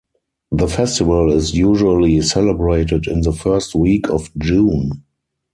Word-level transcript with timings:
The 0.51 0.67
festival 0.67 1.31
is 1.31 1.53
usually 1.53 2.19
celebrated 2.21 3.05
in 3.05 3.21
the 3.21 3.31
first 3.31 3.75
week 3.75 4.09
of 4.09 4.31
June. 4.39 5.03